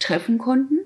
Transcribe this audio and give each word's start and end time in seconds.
treffen 0.00 0.38
konnten. 0.38 0.78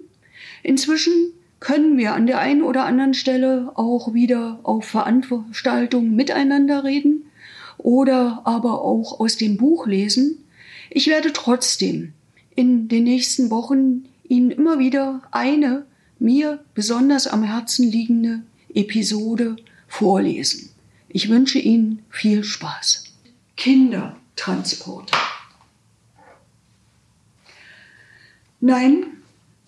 Inzwischen 0.62 1.12
können 1.60 1.96
wir 1.96 2.14
an 2.14 2.26
der 2.26 2.40
einen 2.40 2.62
oder 2.62 2.84
anderen 2.84 3.14
Stelle 3.14 3.72
auch 3.74 4.12
wieder 4.12 4.60
auf 4.64 4.84
Veranstaltungen 4.84 6.14
miteinander 6.14 6.84
reden 6.84 7.24
oder 7.78 8.42
aber 8.44 8.82
auch 8.82 9.18
aus 9.18 9.36
dem 9.36 9.56
Buch 9.56 9.86
lesen. 9.86 10.44
Ich 10.90 11.06
werde 11.06 11.32
trotzdem 11.32 12.12
in 12.54 12.88
den 12.88 13.04
nächsten 13.04 13.50
Wochen 13.50 14.04
Ihnen 14.28 14.50
immer 14.50 14.78
wieder 14.78 15.22
eine 15.30 15.86
mir 16.18 16.64
besonders 16.74 17.26
am 17.26 17.42
Herzen 17.42 17.90
liegende 17.90 18.42
Episode 18.74 19.56
vorlesen. 19.88 20.70
Ich 21.08 21.28
wünsche 21.28 21.58
Ihnen 21.58 22.02
viel 22.10 22.44
Spaß. 22.44 23.04
Kindertransport. 23.56 25.10
Nein, 28.66 29.04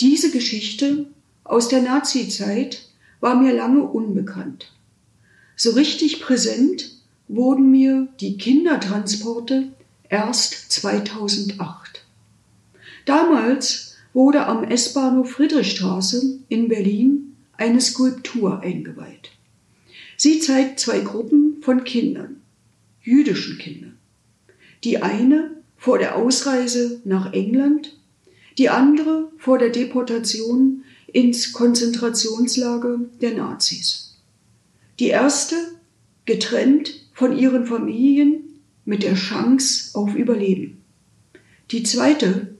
diese 0.01 0.31
Geschichte 0.31 1.09
aus 1.45 1.69
der 1.69 1.83
Nazizeit 1.83 2.89
war 3.21 3.35
mir 3.35 3.53
lange 3.53 3.83
unbekannt. 3.83 4.73
So 5.55 5.73
richtig 5.73 6.23
präsent 6.23 6.93
wurden 7.29 7.71
mir 7.71 8.09
die 8.21 8.39
Kindertransporte 8.39 9.69
erst 10.09 10.73
2008. 10.73 12.07
Damals 13.05 13.97
wurde 14.15 14.47
am 14.47 14.65
S-Bahnhof 14.65 15.31
Friedrichstraße 15.33 16.39
in 16.49 16.69
Berlin 16.69 17.37
eine 17.59 17.83
Skulptur 17.83 18.61
eingeweiht. 18.61 19.31
Sie 20.17 20.39
zeigt 20.41 20.81
zwei 20.81 21.01
Gruppen 21.01 21.59
von 21.61 21.85
Kindern, 21.85 22.41
jüdischen 23.03 23.59
Kindern. 23.59 23.99
Die 24.85 25.03
eine 25.03 25.51
vor 25.77 25.99
der 25.99 26.17
Ausreise 26.17 27.03
nach 27.05 27.35
England, 27.35 27.93
die 28.59 28.69
andere 28.69 29.31
vor 29.39 29.59
der 29.59 29.71
Deportation 29.71 30.85
ins 31.13 31.53
Konzentrationslager 31.53 33.01
der 33.21 33.35
Nazis. 33.35 34.17
Die 34.99 35.09
erste 35.09 35.57
getrennt 36.25 37.07
von 37.13 37.37
ihren 37.37 37.67
Familien 37.67 38.61
mit 38.85 39.03
der 39.03 39.15
Chance 39.15 39.91
auf 39.95 40.15
Überleben. 40.15 40.83
Die 41.71 41.83
zweite 41.83 42.55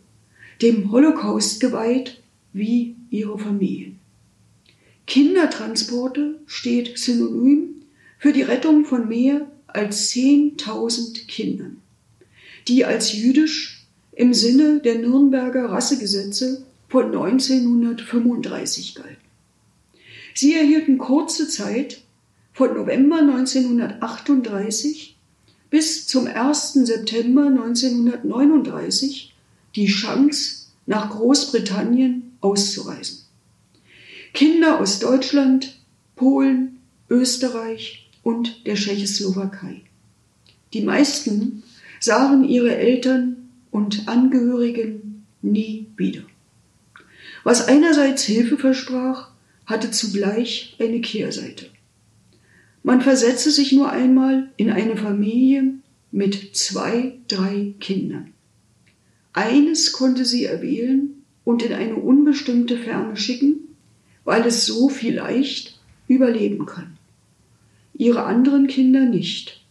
dem 0.63 0.91
Holocaust 0.91 1.61
geweiht 1.61 2.23
wie 2.53 2.97
ihre 3.11 3.39
Familien. 3.39 3.99
Kindertransporte 5.07 6.41
steht 6.47 6.99
synonym 6.99 7.83
für 8.19 8.33
die 8.33 8.43
Rettung 8.43 8.85
von 8.85 9.09
mehr 9.09 9.47
als 9.67 10.11
10.000 10.13 11.27
Kindern, 11.27 11.83
die 12.67 12.85
als 12.85 13.13
jüdisch 13.13 13.76
im 14.17 14.35
Sinne 14.35 14.81
der 14.81 14.97
Nürnberger 14.99 15.67
Rassegesetze 15.71 16.65
von 16.89 17.07
1935 17.07 18.95
galten. 18.97 19.17
Sie 20.35 20.55
erhielten 20.55 20.99
kurze 20.99 21.49
Zeit 21.49 22.03
von 22.53 22.75
November 22.75 23.19
1938 23.19 25.17
bis 25.71 26.07
zum 26.07 26.27
1. 26.27 26.73
September 26.73 27.47
1939 27.47 29.35
die 29.75 29.87
Chance, 29.87 30.67
nach 30.87 31.11
Großbritannien 31.11 32.37
auszureisen. 32.41 33.19
Kinder 34.33 34.81
aus 34.81 35.01
Deutschland, 35.01 35.79
Polen, 36.15 36.79
Österreich 37.11 38.09
und 38.23 38.67
der 38.67 38.77
Tschechoslowakei. 38.77 39.83
Die 40.73 40.83
meisten 40.83 41.65
sahen 42.01 42.45
ihre 42.45 42.77
Eltern 42.77 43.36
und 43.77 44.09
Angehörigen 44.09 45.27
nie 45.43 45.89
wieder. 45.99 46.23
Was 47.45 47.69
einerseits 47.69 48.23
Hilfe 48.23 48.57
versprach, 48.57 49.33
hatte 49.67 49.91
zugleich 49.91 50.77
eine 50.81 51.03
Kehrseite. 51.03 51.67
Man 52.83 53.03
versetze 53.03 53.51
sich 53.51 53.73
nur 53.73 53.91
einmal 53.91 54.49
in 54.57 54.71
eine 54.71 54.97
Familie 54.97 55.75
mit 56.11 56.57
zwei, 56.57 57.19
drei 57.29 57.75
Kindern. 57.79 58.33
Eines 59.35 59.93
konnte 59.93 60.25
sie 60.25 60.47
erwählen 60.47 61.23
und 61.45 61.63
in 61.63 61.75
eine 61.75 61.97
unbestimmte 61.97 62.79
Ferne 62.79 63.19
schicken, 63.19 63.57
weil 64.25 64.47
es 64.47 64.65
so 64.65 64.89
vielleicht 64.89 65.79
überleben 66.09 66.65
kann. 66.65 66.97
Ihre 67.93 68.25
anderen 68.25 68.69
Kinder 68.69 69.05
nicht, 69.05 69.63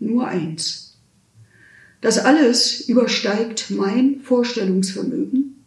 nur 0.00 0.26
eins. 0.26 0.83
Das 2.04 2.18
alles 2.18 2.86
übersteigt 2.86 3.70
mein 3.70 4.20
Vorstellungsvermögen 4.20 5.64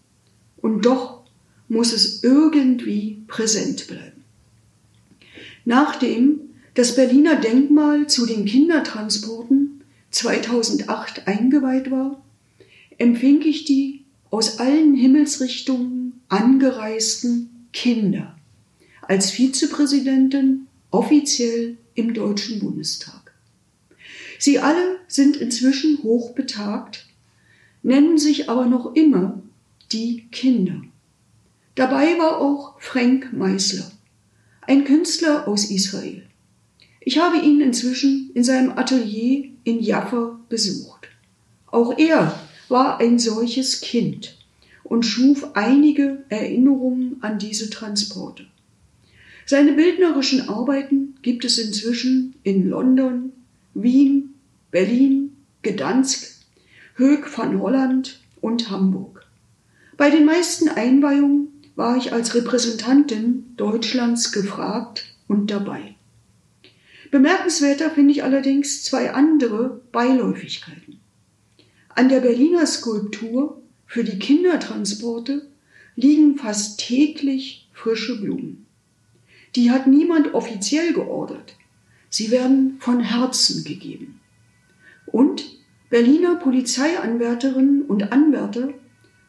und 0.57 0.85
doch 0.85 1.23
muss 1.67 1.93
es 1.93 2.21
irgendwie 2.23 3.23
präsent 3.25 3.87
bleiben. 3.87 4.23
Nachdem 5.65 6.41
das 6.75 6.93
Berliner 6.93 7.37
Denkmal 7.37 8.05
zu 8.05 8.27
den 8.27 8.45
Kindertransporten 8.45 9.81
2008 10.11 11.27
eingeweiht 11.27 11.89
war, 11.89 12.23
empfing 12.99 13.41
ich 13.41 13.65
die 13.65 14.03
aus 14.29 14.59
allen 14.59 14.93
Himmelsrichtungen 14.93 16.21
angereisten 16.29 17.49
Kinder 17.73 18.37
als 19.01 19.31
Vizepräsidentin 19.31 20.67
offiziell 20.91 21.77
im 21.95 22.13
Deutschen 22.13 22.59
Bundestag. 22.59 23.26
Sie 24.39 24.59
alle 24.59 24.99
sind 25.07 25.37
inzwischen 25.37 26.03
hochbetagt, 26.03 27.07
nennen 27.83 28.17
sich 28.17 28.49
aber 28.49 28.65
noch 28.65 28.95
immer 28.95 29.41
die 29.91 30.27
Kinder. 30.31 30.81
Dabei 31.75 32.17
war 32.17 32.41
auch 32.41 32.79
Frank 32.79 33.33
Meisler, 33.33 33.89
ein 34.61 34.83
Künstler 34.83 35.47
aus 35.47 35.69
Israel. 35.71 36.23
Ich 36.99 37.19
habe 37.19 37.37
ihn 37.37 37.61
inzwischen 37.61 38.31
in 38.33 38.43
seinem 38.43 38.71
Atelier 38.77 39.49
in 39.63 39.79
Jaffa 39.79 40.39
besucht. 40.49 41.07
Auch 41.67 41.97
er 41.97 42.37
war 42.67 42.99
ein 42.99 43.19
solches 43.19 43.81
Kind 43.81 44.37
und 44.83 45.03
schuf 45.03 45.55
einige 45.55 46.25
Erinnerungen 46.29 47.17
an 47.21 47.39
diese 47.39 47.69
Transporte. 47.69 48.45
Seine 49.45 49.73
bildnerischen 49.73 50.49
Arbeiten 50.49 51.15
gibt 51.21 51.45
es 51.45 51.57
inzwischen 51.57 52.35
in 52.43 52.67
London, 52.69 53.31
Wien, 53.79 54.33
Berlin, 54.71 55.37
Gdansk, 55.61 56.41
Höck 56.95 57.37
van 57.37 57.59
Holland 57.61 58.19
und 58.41 58.71
Hamburg. 58.71 59.23
Bei 59.97 60.09
den 60.09 60.25
meisten 60.25 60.67
Einweihungen 60.69 61.49
war 61.75 61.95
ich 61.95 62.11
als 62.11 62.33
Repräsentantin 62.33 63.53
Deutschlands 63.55 64.31
gefragt 64.31 65.13
und 65.27 65.51
dabei. 65.51 65.93
Bemerkenswerter 67.11 67.91
finde 67.91 68.13
ich 68.13 68.23
allerdings 68.23 68.83
zwei 68.83 69.11
andere 69.11 69.81
Beiläufigkeiten. 69.91 70.99
An 71.89 72.09
der 72.09 72.21
Berliner 72.21 72.65
Skulptur 72.65 73.61
für 73.85 74.03
die 74.03 74.17
Kindertransporte 74.17 75.47
liegen 75.95 76.37
fast 76.37 76.79
täglich 76.79 77.69
frische 77.73 78.19
Blumen. 78.19 78.65
Die 79.55 79.69
hat 79.69 79.85
niemand 79.85 80.33
offiziell 80.33 80.93
geordert. 80.93 81.56
Sie 82.17 82.31
werden 82.31 82.77
von 82.79 82.99
Herzen 82.99 83.63
gegeben. 83.63 84.19
Und 85.05 85.45
Berliner 85.91 86.33
Polizeianwärterinnen 86.37 87.83
und 87.83 88.11
Anwärter 88.11 88.73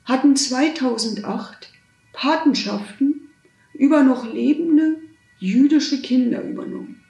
hatten 0.06 0.36
2008 0.36 1.70
Patenschaften 2.14 3.28
über 3.74 4.04
noch 4.04 4.32
lebende 4.32 5.02
jüdische 5.38 6.00
Kinder 6.00 6.42
übernommen, 6.42 7.02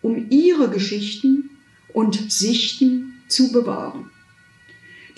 um 0.00 0.30
ihre 0.30 0.70
Geschichten 0.70 1.50
und 1.92 2.32
Sichten 2.32 3.20
zu 3.28 3.52
bewahren. 3.52 4.10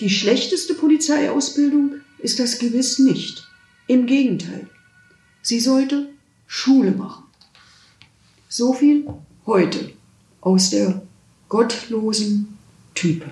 Die 0.01 0.09
schlechteste 0.09 0.73
Polizeiausbildung 0.73 2.01
ist 2.19 2.41
das 2.41 2.59
gewiss 2.59 2.99
nicht. 2.99 3.47
Im 3.87 4.05
Gegenteil. 4.05 4.67
Sie 5.41 5.61
sollte 5.61 6.09
Schule 6.45 6.91
machen. 6.91 7.23
So 8.49 8.73
viel 8.73 9.07
heute 9.45 9.91
aus 10.41 10.69
der 10.69 11.01
gottlosen 11.49 12.57
Type. 12.95 13.25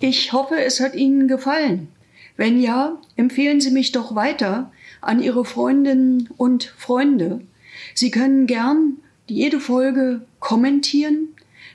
Ich 0.00 0.32
hoffe, 0.32 0.56
es 0.56 0.80
hat 0.80 0.94
Ihnen 0.94 1.26
gefallen. 1.26 1.88
Wenn 2.36 2.60
ja, 2.60 3.00
empfehlen 3.16 3.60
Sie 3.60 3.70
mich 3.70 3.92
doch 3.92 4.14
weiter 4.14 4.70
an 5.00 5.22
Ihre 5.22 5.44
Freundinnen 5.44 6.28
und 6.36 6.64
Freunde. 6.76 7.40
Sie 7.94 8.10
können 8.10 8.46
gern 8.46 8.98
jede 9.26 9.58
Folge 9.58 10.22
kommentieren, 10.38 11.28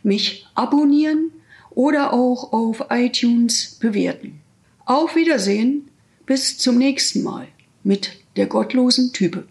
mich 0.03 0.47
abonnieren 0.53 1.31
oder 1.71 2.13
auch 2.13 2.53
auf 2.53 2.85
iTunes 2.89 3.77
bewerten. 3.79 4.39
Auf 4.85 5.15
Wiedersehen, 5.15 5.89
bis 6.25 6.57
zum 6.57 6.77
nächsten 6.77 7.23
Mal 7.23 7.47
mit 7.83 8.20
der 8.35 8.47
gottlosen 8.47 9.11
Type. 9.13 9.43